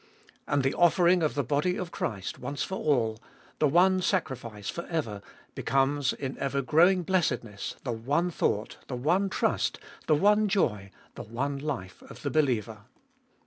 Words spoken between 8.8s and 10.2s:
the one trust, the